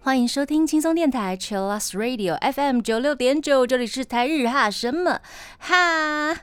[0.00, 5.20] 欢迎收听轻松电台 Chillus Radio FM 九六点九，这里是台日哈什么
[5.58, 6.36] 哈。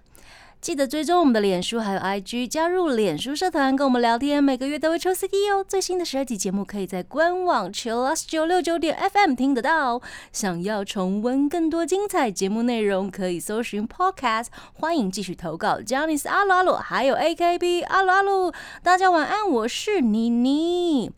[0.62, 5.64] 记得追踪我们的脸书还有 IG，加入脸书社团跟我们聊天，每个月都会抽 CD 哦。
[5.66, 10.02] 最新的十二集节目可以在官网 Chillus 九六九点 FM 听得到。
[10.34, 14.48] 想要重温更多精彩节目内容，可以搜寻 Podcast。
[14.74, 18.52] 欢迎继续投稿 j a n i c e 阿鲁阿鲁，还有 AKB 阿鲁阿鲁。
[18.84, 21.10] 大家晚安，我是妮妮。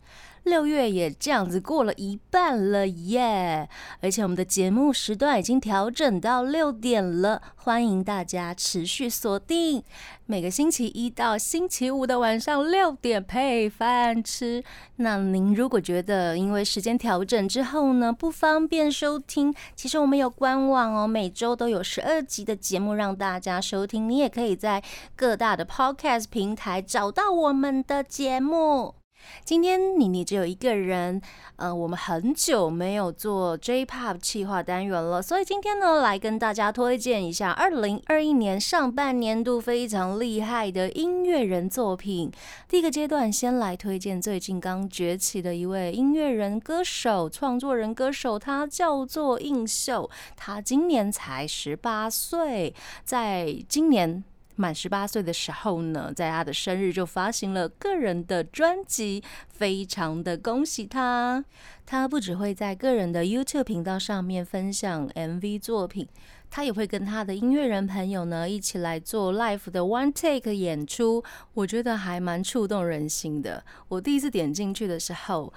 [0.44, 3.68] 六月也这样子过了一半了耶，
[4.00, 9.82] 而且我们的节目时段已经调整到六点了，欢迎大家持续锁定
[10.26, 14.62] 每个星期一到星期五的晚上六点配饭吃。
[14.96, 24.82] 那您如果觉得因为时间调整之后呢不方便收听，其实我们有官网哦，每周都有十二集的节目让大家收听，你也可以在
[25.14, 29.01] 各大的 Podcast 平台找到我们的节目。
[29.44, 31.20] 今天妮妮只有一个人，
[31.56, 42.30] 呃，我们很久没有做 J-Pop 企划单元了，所以今天呢，来跟大家推荐一下二零二一年上半年度非常厉害的音乐人作品。
[42.68, 54.24] 第一个阶段，先来推荐最近刚崛起的一位音乐人、歌手、创作人、歌手，他叫做应秀，他今年才十八岁，在今年。
[54.54, 61.44] 满十八岁的时候呢，在他的生日就发行了个人的专辑，非常的恭喜他。
[61.86, 66.06] 他不只会在个人的 YouTube 频道上面分享 MV 作品，
[66.50, 73.64] 他也会跟他的音乐人朋友呢一起来做 Live 的 One Take 演出，我觉得还蛮触动人心的。
[73.88, 75.52] 我第一次点进去的时候，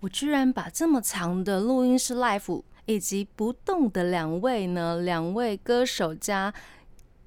[0.00, 6.52] 我居然把这么长的录音室 Live 以及不动的两位呢，两位歌手加。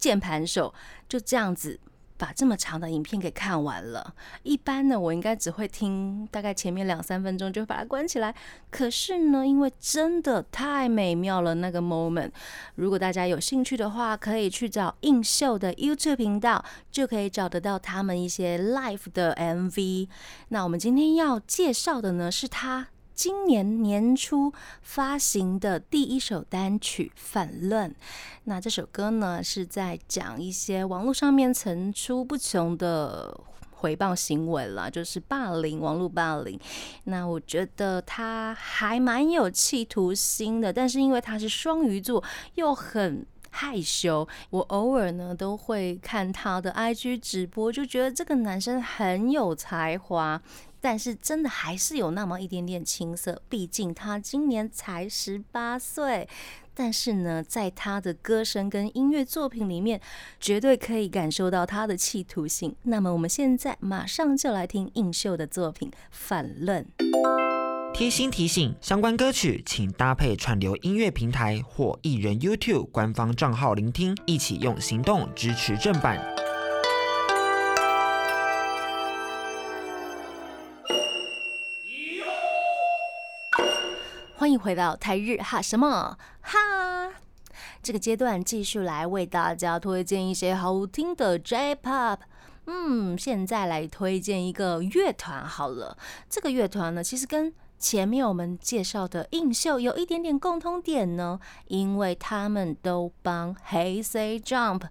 [0.02, 0.74] 键盘手
[1.08, 1.80] 就这样子
[2.18, 4.14] 把这么长的影片给看完了。
[4.44, 8.36] 一般呢，我应该只会听大概前面两三分钟就把它关起来。
[8.70, 12.32] 可是呢，因为真的太美妙了那个 moment，
[12.76, 20.08] 如果大家有兴趣的话，可以去找映秀的 YouTube 频道，就可以找得到他们一些 live 的 MV。
[20.50, 22.90] 那我们今天要介绍的呢，是他。
[23.22, 24.52] 今年年初
[24.82, 27.92] 发行的第一首单曲《反论》，
[28.46, 33.40] 那这首歌呢是在讲一些网络上面层出不穷的
[33.70, 36.60] 回报行为了，就是霸凌、网络霸凌。
[37.04, 42.24] 那我觉得他还蛮有企图心的，但是因为他是双鱼座，
[42.56, 50.42] 又很害羞，我偶尔呢都会看他的 IG 直播，就觉得这个男生很有才华。
[50.82, 56.28] 但是真的还是有那么一点点青涩，毕竟他今年才十八岁。
[56.74, 60.02] 但是呢，在他的歌声跟音乐作品里面，
[60.40, 62.76] 绝对可以感受到他的企图性。
[62.84, 66.88] 那么我们现在马上就来听映秀的作品《反论》。
[67.94, 76.41] 贴心提醒：相关歌曲请搭配串流音乐平台或艺人 YouTube 官方账号聆听，一起用行动支持正版。
[84.42, 86.58] 欢迎回到台日哈什么哈
[87.84, 92.18] 这个阶段，继续来为大家推荐一些好听的 J-Pop。
[92.66, 95.96] 嗯，现在来推荐一个乐团好了。
[96.28, 104.86] 这个乐团呢，其实跟前面我们介绍的映秀有一点点共通点呢，因为他们都帮 Hey Say Jump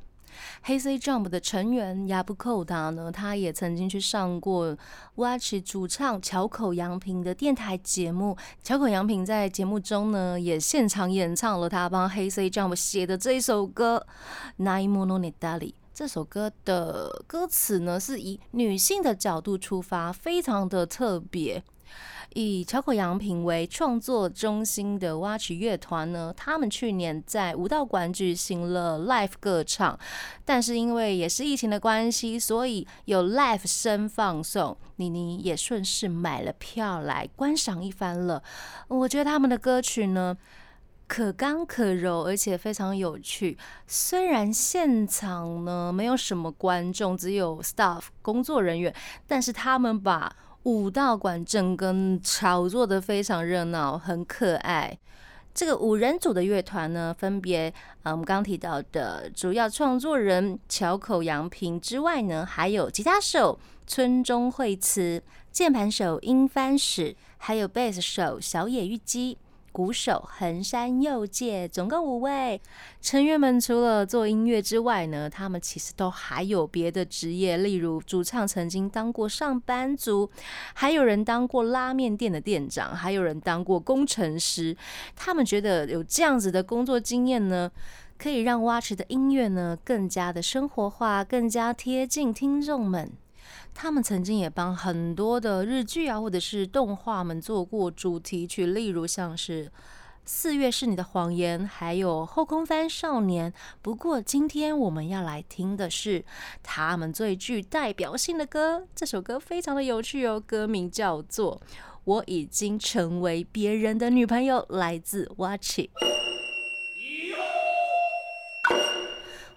[0.62, 4.74] 黑 C Jump 的成员亚布寇达呢，他也曾经去上过
[5.16, 8.34] Watchi 主唱桥口洋平的电台节目。
[8.64, 14.06] 桥口洋平在节目中呢，也现场演唱了他帮黑 C Jump 写的这一首歌
[14.64, 15.58] 《Naimono Ni Dali》。
[15.92, 21.62] 这首歌的歌词呢，是以女性的角度出发，非常的特别。
[22.34, 29.98] 以桥口洋平为创作中心的挖曲乐团呢，他们去年在武道馆举行了 live 歌唱，
[30.44, 34.76] 但是因为也是疫情的关系，所以有 live 声放送。
[34.96, 38.42] 妮妮也顺势买了票来观赏一番了。
[38.88, 40.36] 我觉得他们的歌曲呢，
[41.08, 43.58] 可刚可柔，而且非常有趣。
[43.86, 48.94] 虽然现场呢没有什么观众，只有 staff 工作人员，
[49.26, 51.92] 但是他们把武道馆整个
[52.22, 54.96] 炒作的非常热闹，很可爱。
[55.52, 57.72] 这个五人组的乐团呢，分别
[58.02, 69.36] 啊我们刚提到的主要创作人桥口洋平之外呢，还有吉他手村中惠慈、键盘手樱帆史，还有贝斯手小野玉姬。
[69.72, 72.60] 鼓手横山佑介，总共五位
[73.00, 73.58] 成员们。
[73.58, 80.30] 除了做音乐之外呢，他们其实都还有别的职业，例如主唱曾经当过上班族，
[80.74, 84.76] 还有人当过拉面店的店长，还有人当过工程师。
[85.16, 87.70] 他们觉得有这样子的工作经验呢，
[88.18, 93.10] 可以让蛙池的音乐呢更加的生活化，更加贴近听众们。
[93.74, 99.66] 他们曾经也帮很多的日剧啊，或者是动画们做过主题曲，例如像是
[100.24, 103.50] 《四月是你的谎言》，还有《后空翻少年》。
[103.82, 106.24] 不过今天我们要来听的是
[106.62, 111.60] 他们最具代表性的歌，这首歌非常的有趣哦，歌名叫做
[112.04, 115.88] 《我已经成为别人的女朋友》，来自 Watch。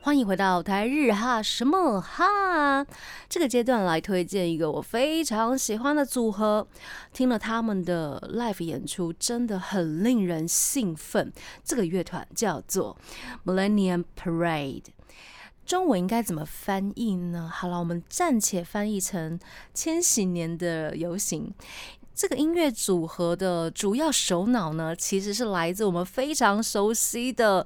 [0.06, 2.86] 欢迎回到台日哈什么哈
[3.28, 6.68] 这个阶段来推荐一个我非常喜欢的组合，
[7.12, 11.34] 听了他们的 live 演出真的很令人兴奋。
[11.64, 12.96] 这个乐团叫做
[13.46, 14.84] Millennium Parade，
[15.66, 17.50] 中文应该怎么翻译呢？
[17.52, 19.40] 好了，我们暂且翻译成
[19.74, 21.52] 千禧年的游行。
[22.14, 27.66] 这个音乐组合的主要首脑呢，其实是来自我们非常熟悉的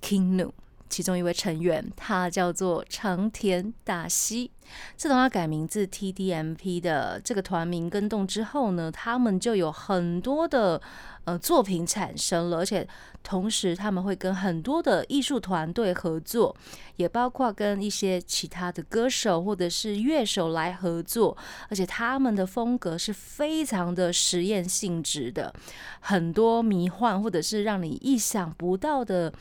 [0.00, 0.52] King Nu。
[0.88, 4.50] 其中一位成员，他叫做长田大希。
[4.96, 10.80] 自从他改名字 TDMP 的这个团名更动之后呢，他们就有很多的
[11.24, 12.88] 呃作品产生了，而且
[13.22, 16.56] 同时他们会跟很多的艺术团队合作，
[16.96, 21.36] 也包括跟一些其他的歌手或者是乐手来合作，
[21.68, 25.52] 而且他们的风格是非常的实验性质的，
[26.00, 29.32] 很多迷幻或者是让你意想不到的。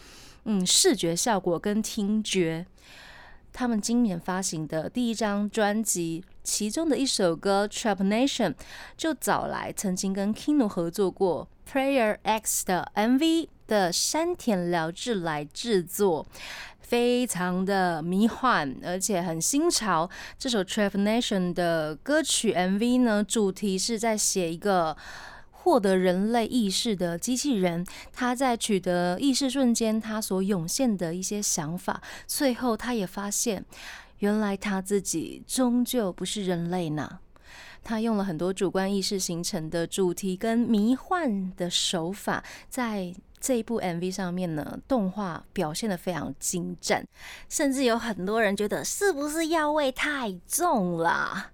[0.45, 2.65] 嗯，视觉效果跟听觉，
[3.53, 8.51] 他们今年发行的第一张专辑，其中的一首歌《Trap Nation》
[8.97, 16.25] 就找来曾经跟 Kino 合作过《Prayer X》的 MV 的山田辽志来制作，
[16.81, 20.09] 非常的迷幻，而且很新潮。
[20.37, 24.97] 这首《Trap Nation》的歌曲 MV 呢，主题是在写一个。
[25.63, 33.63] 获得人类意识的机器人，他在取得意识瞬间，他所涌现的一些想法，最后他也发现，
[34.19, 37.19] 原来他自己终究不是人类呢。
[37.81, 47.05] 他用了很多主观意识形成的主题跟迷幻的手法，在这一部 MV 上面呢，动画表现的非常精湛，
[47.47, 51.51] 甚至有很多人觉得是不是药味太重了。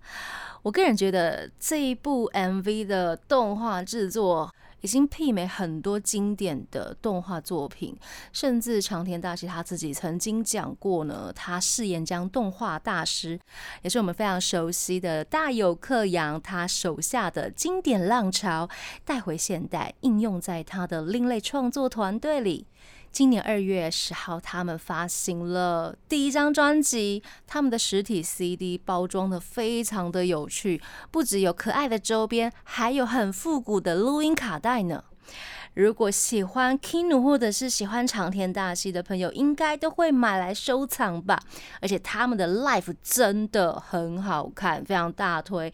[0.61, 7.97] 我个人觉得这一部 MV 的动画制作已经媲美很多经典的动画作品，
[8.31, 13.39] 甚至长田大喜他自己曾经讲过呢，他誓言将动画大师，
[13.81, 18.69] 也是我们非常熟悉的大友克洋他手下的经典浪潮
[19.03, 22.65] 带回现代，应用在他的另类创作团队里。
[23.11, 27.21] 今年二月十号，他们发行了第一张专辑。
[27.47, 35.03] 他们的实体 CD 包装的非常的有趣，不只有可爱的周边，还有很复古的录音卡带呢。
[35.73, 41.39] 如果喜欢 Kino 或者是喜欢长田大希的朋友，应该都会买来收藏吧。
[41.81, 45.73] 而且他们的 Live 真的很好看，非常大推。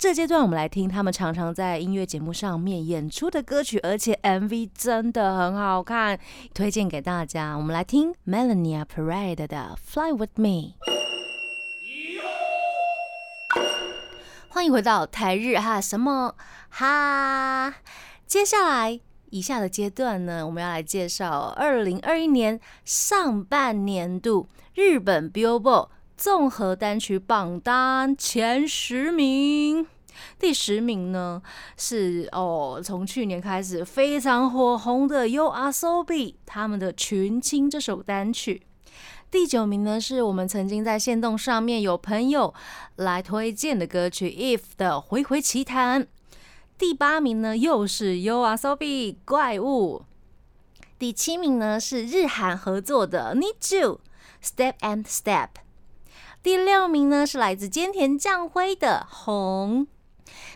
[0.00, 6.18] 这阶段我们来听他们常常在音乐节目上面演出的歌曲，而且 MV 真的很好看，
[6.54, 7.54] 推荐给大家。
[7.54, 10.72] 我们来听 Melania Parade 的 Fly with Me。
[14.48, 16.34] 欢迎回到台日哈什么
[16.70, 17.74] 哈？
[18.26, 25.88] 接下来以下的阶段呢，我们要来介绍二零二一年上半年度日本 Billboard。
[26.20, 29.86] 综合单曲榜单前十名，
[30.38, 31.40] 第十名呢
[31.78, 38.60] 是哦，从去年开始非常火红的 You Are So B 他们的群青这首单曲。
[39.30, 42.52] 第九名呢是我们曾经在线动上面有朋友
[42.96, 46.06] 来推荐的歌曲 If 的回回奇谈。
[46.76, 50.02] 第八名呢又是 You Are So B 怪物。
[50.98, 54.00] 第七名呢是日韩合作的 Need You
[54.44, 55.48] Step and Step。
[56.42, 59.86] 第六名呢是来自菅田将晖的《红》。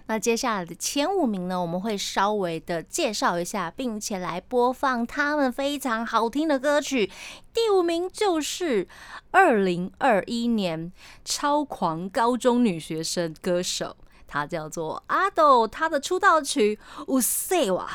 [0.06, 7.10] 那接下来的前五名呢，我们会稍微的介绍一下，并且来播放他们非常好听的歌曲。
[7.52, 8.88] 第五名就是
[9.30, 10.90] 二零二一年
[11.24, 17.86] 超狂高中女学生歌手，她叫做阿斗，她的出道曲《乌塞瓦》。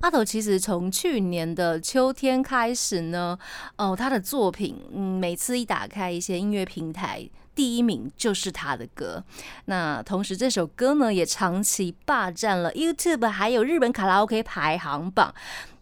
[0.00, 3.38] 阿斗其实从去年的秋天开始呢，
[3.76, 9.24] 哦，他的作品，嗯，每次一打开一些音乐平台，第一名就是他的歌。
[9.64, 15.34] 那同时，这首歌呢，也长期霸占了 YouTube 还有日本卡拉 OK 排行榜。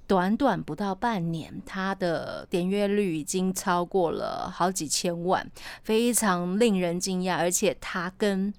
[0.06, 5.50] 短短不到半年，他的点阅率已经超过了好几千万，
[5.82, 7.36] 非常令人惊讶。
[7.36, 8.52] 而且他跟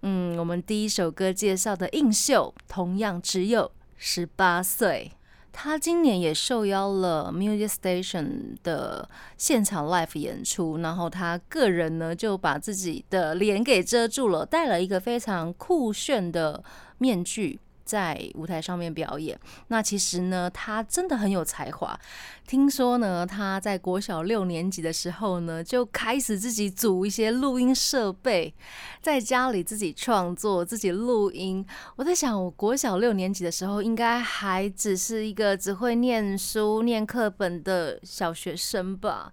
[0.00, 5.12] 嗯，我们第一首歌介绍的映秀同样只有十八岁。
[5.50, 16.62] 他今年也受邀了 Music Station 的现场 live 演出，然后他个人呢就把自己的脸给遮住了，戴了一个非常酷炫的
[16.98, 17.58] 面具。
[17.88, 21.98] 在舞台上面表演，那其实呢，他真的很有才华。
[22.46, 28.52] 听说呢，他在国小六年级的时候呢，就开始自己组一些录音设备，
[29.00, 31.64] 在家里自己创作、自己录音。
[31.96, 39.32] 我在想，我国小六年级的时候，应该还只是一个只会念书、念课本的小学生吧。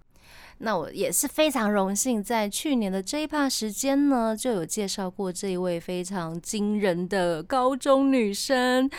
[0.58, 8.90] 那我也是非常荣幸，在去年的这一趴时间呢，就有介绍过这一位非常惊人的高中女生。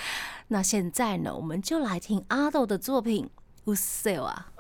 [0.49, 3.29] 那现在呢，我们就来听阿豆的作品
[3.73, 4.51] 《Usel》啊！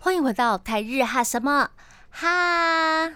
[0.00, 1.70] 欢迎回到台日哈什么
[2.10, 3.06] 哈？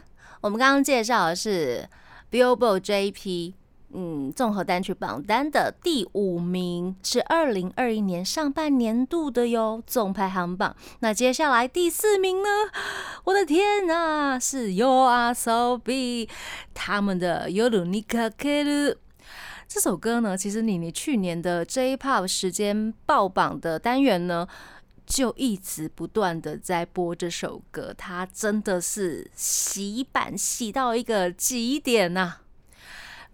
[0.40, 1.88] 我们刚刚介绍的是
[2.30, 3.54] Billboard JP。
[3.96, 10.74] 嗯，综合单曲榜单的第五名是二零二一年上半年度的哟，总排行榜。
[10.98, 12.48] 那接下来第四名呢？
[13.22, 16.28] 我的天啊，是 You Are So b e
[16.74, 18.96] 他们的 Yorunika Keru
[19.68, 20.36] 这首歌呢。
[20.36, 24.48] 其实你你去年的 J-Pop 时间爆榜的单元呢，
[25.06, 32.38] 就一直不断的在播这首歌，它真的是洗版洗到一个极点呐。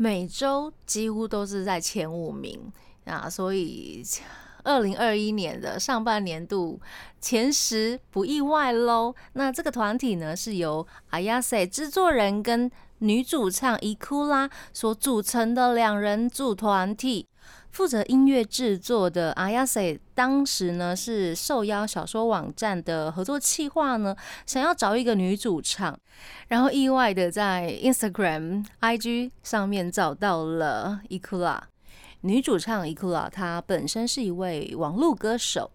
[0.02, 2.58] 每周几乎都是在前五名
[3.04, 4.02] 啊，所以
[4.64, 6.80] 二零二一年的上半年度
[7.20, 9.14] 前十不意外喽。
[9.34, 17.26] 那这个团体呢，是由 Ayase 制作人跟女主唱伊库拉所组成的两人组团体。
[17.70, 25.98] 负责音乐制作的阿亚塞当时呢是受邀小说网站的合作企划呢，想要找一个女主唱，
[26.48, 31.68] 然后意外的在 Instagram、IG 上面找到了伊库拉。
[32.22, 35.70] 女主唱伊库拉，她本身是一位网络歌手，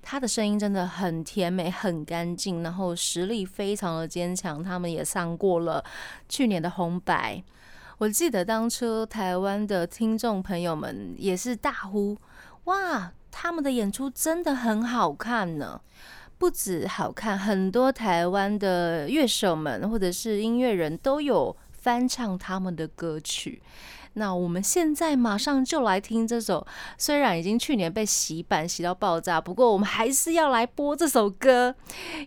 [0.00, 4.62] 她的声音真的很甜美、很干净，然后实力非常的坚强。
[4.62, 5.84] 他们也上过了
[6.28, 7.42] 去年的红白。
[7.98, 12.16] 我记得当初台湾的听众朋友们也是大呼
[12.64, 15.80] ：“哇，他们的演出真的很好看呢！
[16.36, 23.62] 不止好看，很多台湾的乐手们或者是音乐人都有翻唱他们的歌曲。
[24.14, 26.66] 那我们现在马上就来听这首，
[26.98, 31.74] 虽然已经去年被洗版洗到爆炸，不过我们还是要来播这首歌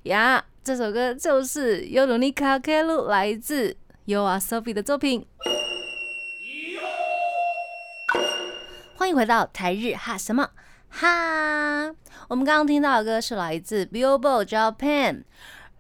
[0.04, 0.44] 呀！
[0.64, 3.74] 这首歌就是《Yorunika Kelu》，来自
[4.10, 5.26] You Are Sophie 的作品。
[8.96, 10.52] 欢迎回到台日哈什么
[10.90, 11.94] 哈？
[12.30, 15.26] 我们刚刚听到的歌是来自 Billboard Japan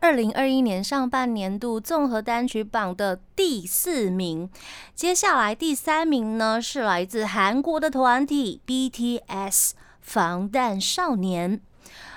[0.02, 4.50] 二零二一年上半年度综合单曲榜的第四名。
[4.94, 11.62] 接下来第三名呢是来自韩国的团体 BTS 防弹少年。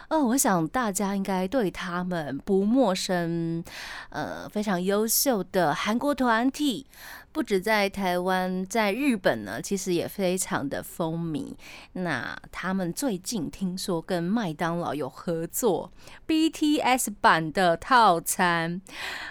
[0.09, 3.63] 哦，我想大家应该对他们不陌生。
[4.11, 6.87] 呃，非常优秀的韩国团体。
[7.33, 11.55] 不止在台湾，在日本呢，其实也非常的风靡。
[11.93, 15.93] 那他们最近听说跟麦当劳有合作
[16.27, 18.83] ，BTS 版的套餐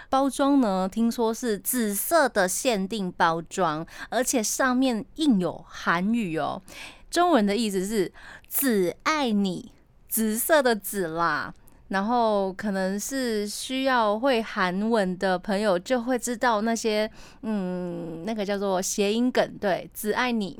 [0.08, 6.62] 包装呢，听说是紫色的限定包装，而且上面印有韩语哦，
[7.10, 8.10] 中文的意思是
[8.48, 9.72] “只爱你”，
[10.10, 11.54] 紫色的紫啦。
[11.88, 17.10] 然后可能是需要会韩文的朋友就会知道那些，
[17.42, 20.56] 嗯，那个叫做谐音梗，对，只爱你。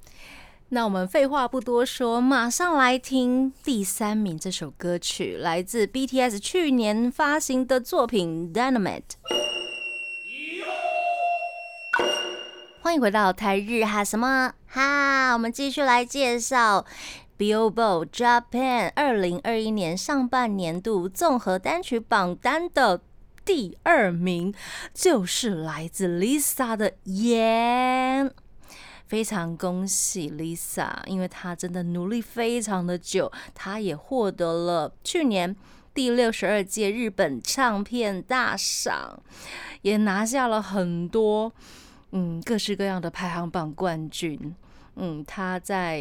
[0.68, 9.00] 那我们废话不多说，马上来听第三名这首歌曲，来自 BTS 去年发行的作品《Dynamite》。
[12.82, 16.84] 欢迎回到台日哈什么哈，我们继续来介绍。
[17.38, 23.00] Billboard Japan 二零二一年上半年度综合单曲榜单的
[23.44, 24.52] 第二名，
[24.92, 28.26] 就是来自 Lisa 的《烟》。
[29.06, 35.54] 非常恭喜 Lisa，因为她真的努力非常的久，她也获得了去年
[35.94, 39.22] 第六十二届日本唱片大赏，
[39.82, 41.50] 也拿下了很多
[42.10, 44.54] 嗯各式各样的排行榜冠军。
[45.00, 46.00] 嗯，他在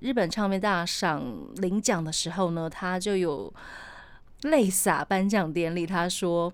[0.00, 1.22] 日本唱片大赏
[1.56, 3.52] 领奖的时候呢，他就有
[4.44, 5.86] 泪洒颁奖典礼。
[5.86, 6.50] 他说：“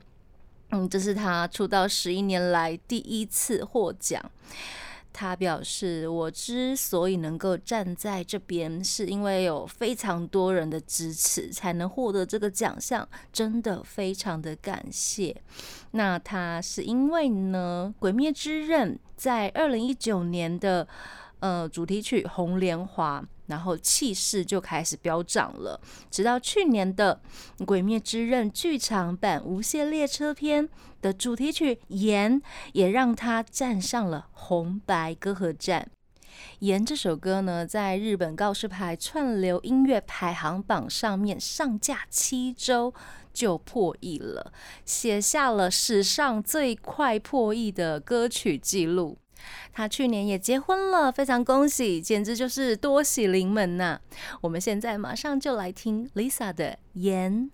[0.71, 4.21] 嗯，这是他出道十一年来第一次获奖。”
[5.15, 15.37] 他表示：“我之所以能够站在这边，是因为有非常多人的支持，才能获得这个奖项，真的非常的感谢。”
[15.93, 20.89] 那他是因为呢，《鬼灭之刃》在二零一九年的。
[21.45, 25.79] 呃，主题曲《红莲华》，然后气势就开始飙涨了。
[26.11, 27.21] 直到去年的
[27.67, 30.67] 《鬼灭之刃》剧场版《无限列车篇》
[31.03, 32.41] 的主题曲《盐》，
[32.73, 35.87] 也让他站上了红白歌合战。
[36.61, 42.95] 《盐》这首歌呢，在日本告示牌串流音乐排行榜上面上架七周
[43.35, 44.51] 就破亿了，
[44.87, 49.19] 写下了史上最快破亿的歌曲记录。
[49.73, 53.99] 他去年也结婚了，非常恭喜，简直就是多喜临门呐！
[54.41, 57.51] 我们现在马上就来听 Lisa 的《言》。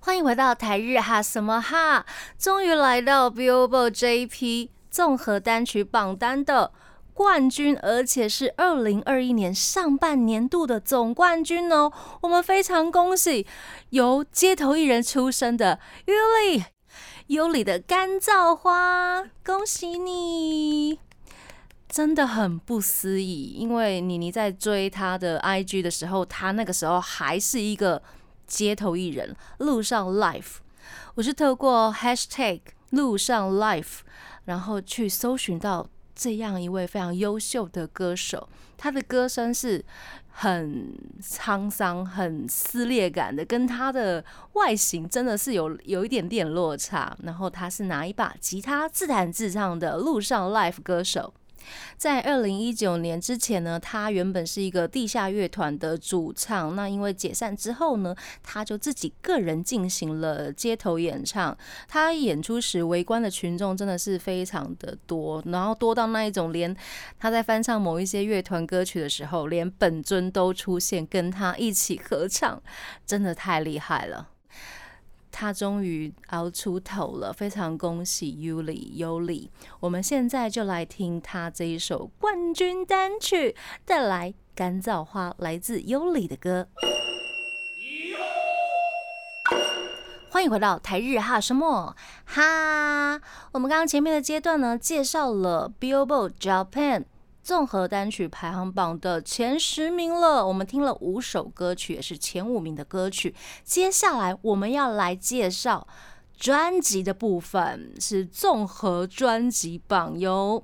[0.00, 2.06] 欢迎回到台日哈什么哈，
[2.38, 6.72] 终于来到 Billboard JP 综合单曲榜单的
[7.12, 11.92] 冠军，而且是二零二一年上半年度的总冠军哦！
[12.22, 13.46] 我们非常恭喜
[13.90, 16.64] 由街头艺人出身的 Yuli。
[17.28, 20.98] 优里的干燥花，恭喜你！
[21.86, 28.02] 真的很不思议，因为妮妮在追他的 IG 的时候，他那个时候还是一个
[28.46, 30.56] 街头艺人，路上 life。
[31.16, 33.98] 我是透过 Hashtag 路上 life，
[34.46, 35.86] 然后去搜寻到
[36.18, 39.82] 这样一位非常优秀的歌手，他的歌声是。
[40.40, 47.12] 很沧桑、很撕裂感的，跟他的外形真的是有有一点点落差。
[47.24, 51.34] 然后他是拿一把吉他自弹自唱的路上 l i f e 歌手。
[51.96, 56.74] 在二零一九年之前呢，他原本是一个地下乐团的主唱。
[56.76, 61.56] 那因为解散之后呢，他就自己个人进行了街头演唱。
[61.86, 66.74] 他演出时围观的群众真的是非常的多，然后多到那一种，连
[67.18, 72.62] 他在翻唱某一些乐团歌曲的时候，连本尊都出现跟他一起合唱，
[73.06, 74.28] 真的太厉害了。
[75.40, 79.48] 他终于熬出头了，非常恭喜 Yuli Yuli。
[79.78, 86.66] 我们现在就来听他这一首冠军单曲，带来《干燥花》，来自 Yuli 的歌。
[90.28, 93.20] 欢迎回到台日哈什么哈？
[93.52, 97.04] 我们刚刚前面的阶段呢，介绍了 Billboard Japan。
[97.48, 103.34] 综合单曲排行榜的前十名了，我们听了五首歌曲，也是前五名的歌曲。
[103.64, 105.88] 接下来我们要来介绍
[106.36, 110.62] 专辑的部分，是综合专辑榜哟。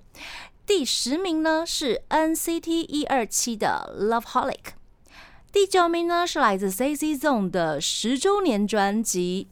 [0.67, 4.75] 第十名呢是 NCT 一二七的 Loveholic，
[5.51, 9.49] 第九名呢是来自 CC Zone 的十周年专辑，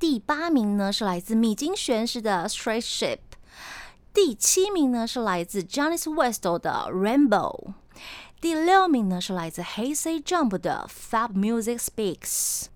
[0.00, 3.18] 第八名呢是来自米津玄师的 Straight Ship。
[4.14, 7.72] 第七名呢是来自 Johnny West 的 Rainbow，
[8.40, 12.66] 第六名呢是来自 Hazy Jump 的 Fab Music Speaks。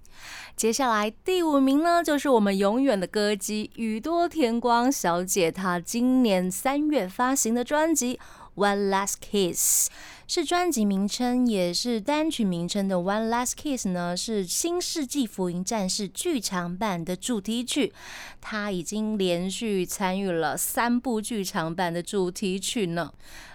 [0.56, 8.18] 接下来第五名呢就是我们永远的歌姬宇多田光小姐，她今年三月发行的专辑
[8.56, 9.88] One Last Kiss。
[10.30, 17.94] 是专辑名称，也是单曲名称的《One Last Kiss》呢，是《新世纪福音战士》剧场版的主题曲。
[18.38, 23.10] 他已经连续参与了三部剧场版的主题曲呢，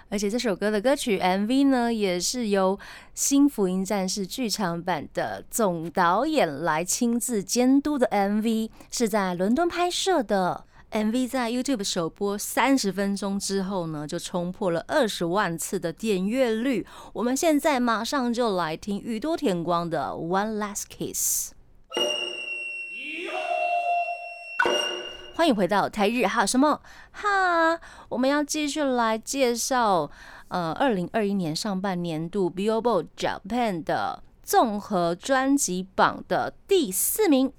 [0.10, 2.76] 而且这首歌的歌曲 MV 呢，也是由
[3.14, 10.66] 《新福音战士》剧场版的总导演来亲自监督的 MV，是在伦敦拍摄的。
[10.94, 16.86] MV 在 YouTube 首播三十分钟之后呢，就冲破了二十万次的点阅率。
[17.14, 21.52] 我们现在马上就来听宇多田光的《One Last Kiss》。
[25.34, 26.80] 欢迎回到台日哈什么
[27.12, 27.80] 哈？
[28.10, 30.12] 我们要继续来介绍
[30.50, 37.52] 呃，二零二一年上半年度 Billboard Japan 的综合专辑榜的第四名。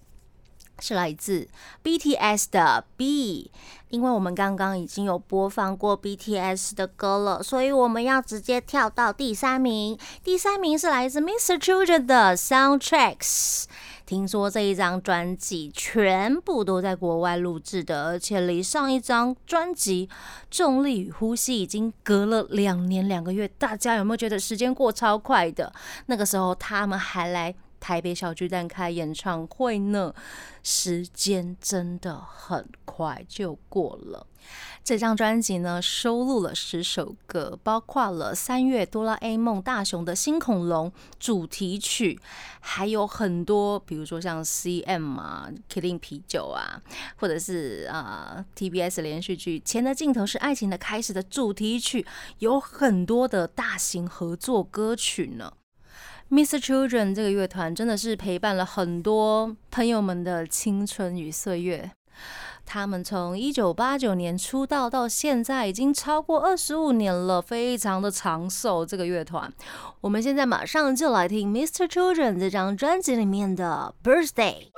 [0.81, 1.49] 是来自
[1.83, 3.51] BTS 的 B，
[3.89, 9.99] 因为我们刚刚已经有播放过 BTS 的歌了，所以我们要直接跳到第三名。
[10.23, 11.59] 第三名是来自 Mr.
[11.59, 13.65] Children 的 Soundtracks。
[14.05, 20.07] 听说这一张专辑全部都在国外录制的，而且离上一张专辑
[20.51, 23.49] 《重力与呼吸》已经隔了两年两个月。
[23.57, 25.73] 大家有没有觉得时间过超快的？
[26.07, 27.55] 那个时候他们还来。
[27.85, 30.15] 台北小巨蛋开演唱会呢。
[30.63, 34.27] 时间真的很快就过了。
[34.83, 42.19] 这张专辑呢，收录了十首歌，包括了三月哆啦 A 梦大雄的新恐龙主题曲，
[42.61, 46.81] 还有很多，比如说像 CM 啊、Killing 啤酒啊，
[47.17, 52.07] 或者是啊 TBS 连续剧《前的镜头是爱情的开始》的主题曲，
[52.39, 55.53] 有很多的大型合作歌曲呢。
[56.35, 56.59] Mr.
[56.59, 61.93] Children 这个乐团真的是陪伴了很多朋友们的青春与岁月。
[62.67, 68.85] 他们从一九八九年出道到现在，已经超过二十五年了，非常的长寿。
[68.85, 69.53] 这个乐团，
[70.01, 71.87] 我们现在马上就来听 Mr.
[71.87, 74.71] Children 这张专辑里面的 Birthday。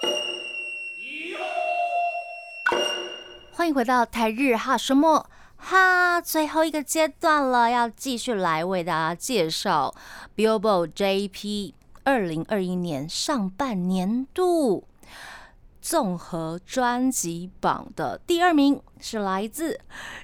[3.53, 5.31] 欢迎回到台日哈什么
[5.69, 9.93] 哈最后一个阶段了，要继续来为大家介绍
[10.37, 11.73] Billboard JP
[12.05, 14.85] 二零二一年上半年度。
[15.81, 19.81] 综合专辑榜的第二名是来自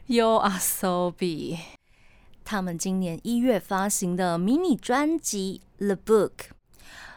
[0.07, 1.59] YOASOBI，
[2.45, 6.31] 他们今年一月发行的迷你专辑《The Book》，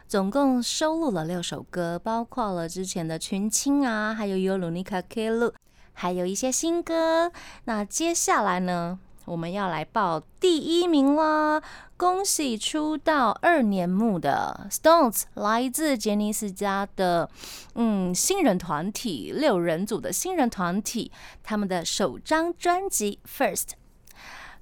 [0.07, 5.53] 总共收录了六首歌，包括了之前的群青啊，还有 Yolunika Kelu，
[5.95, 7.31] 还有一些新歌。
[7.63, 8.99] 那接下来呢？
[9.25, 11.60] 我们要来报第一名啦！
[11.97, 17.27] 恭喜出道二年目的 Stones，来自杰尼斯家的
[17.73, 23.69] 嗯新人团体，六人组的新人团体，他们的首张专辑 First。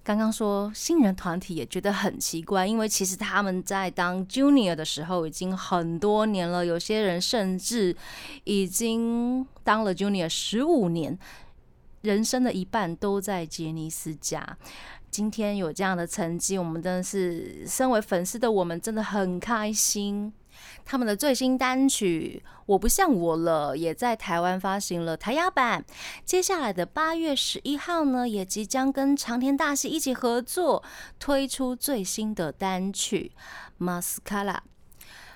[0.04, 7.96] 刚刚说新人团体也觉得很奇怪，因为其实他们在当 Junior 的时候已经很多年了，有些人甚至
[8.44, 11.18] 已经当了 Junior 十五年。
[12.02, 14.58] 人生的一半都在杰尼斯家，
[15.10, 20.34] 今天有这样的成绩，我们真的是身为粉丝的我们真的很开心。
[20.86, 25.84] 他们的最新单曲《我不像我了》也在台湾发行了台压版。
[26.26, 30.84] 接下来的八月十一号呢，也即将跟长田大喜一起合作
[31.20, 33.32] 推出最新的单曲
[33.84, 34.56] 《Mascara》。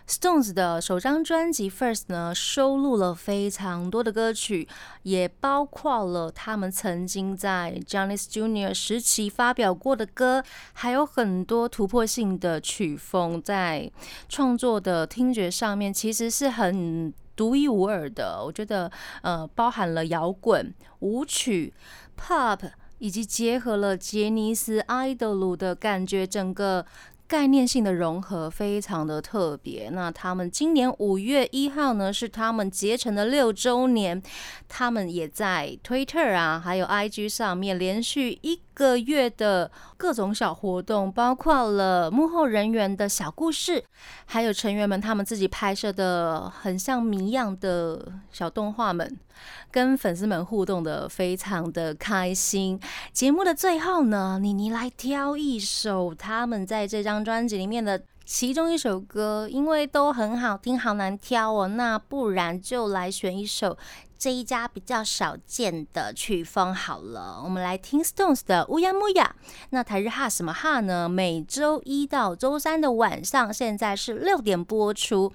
[0.09, 4.65] Stones 的首张专辑《First》呢，收录了非常多的歌曲，
[5.03, 10.41] 也包括了他们曾经在 Johnny Junior 时期发表过的歌，
[10.71, 13.91] 还有很多突破性的曲风，在
[14.29, 18.41] 创作的听觉上面其实是很独一无二的。
[18.45, 18.89] 我觉得，
[19.23, 21.73] 呃，包含了摇滚、舞曲、
[22.17, 22.61] Pop，
[22.99, 26.85] 以及结合了杰尼斯 idol 的感觉，整个。
[27.27, 29.89] 概念性的融合非常的特别。
[29.89, 34.21] 那他们今年五月一号呢，是他们结成的六周年。
[34.69, 43.83] 他们也在 Twitter 啊，还有 IG 上面连续一个月的各种小活动，包括了幕后人员的小故事，
[44.27, 49.17] 还有成员们他们自己拍摄的很像谜样的小动画们，
[49.71, 52.79] 跟粉丝们互动的非常的开心。
[53.11, 57.99] 节目的最后呢，妮妮来挑一首他们在这张专辑里面的。
[58.29, 61.65] 其中一首歌，因为都很好听，好难挑哦。
[61.65, 63.77] 那不然就来选一首
[64.17, 67.41] 这一家比较少见的曲风好了。
[67.43, 69.35] 我们来听 Stones 的乌鸦木呀。
[69.69, 71.07] 那台日哈什么哈呢？
[71.07, 75.31] 每周一到周三的晚上，现在是六点播出。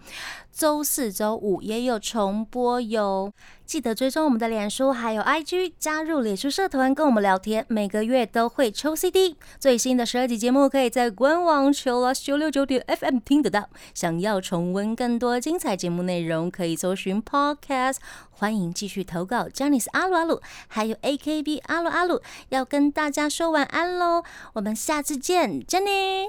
[0.53, 3.33] 周四周五也有重播哟。
[3.65, 9.35] 记得追踪我们的脸书还有 IG，加入脸书社团跟我们聊天，每个月都会抽 CD。
[9.59, 13.71] 最新的十二集节目可以在官网求了九六九点 FM 听得到。
[13.95, 17.97] 想要重温更多精彩节目内容，可以搜寻 Podcast。
[18.31, 24.23] 欢迎继续投稿 j a n i c e 阿鲁阿鲁，还有 AKB 阿鲁阿鲁，要跟大家说晚安喽。
[24.55, 26.27] 我们下次见 j e n n y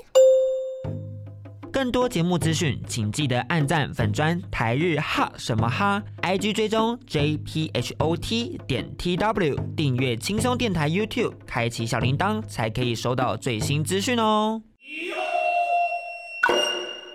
[1.71, 14.61] 更多节目资讯，请记得按赞粉砖台日哈什么哈，IG 追踪 JPHOT 点 TW，订阅轻松电台 YouTube，开启小铃铛才可以收到最新资讯哦。